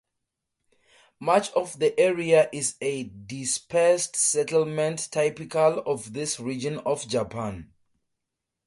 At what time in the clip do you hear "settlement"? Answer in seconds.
4.15-5.07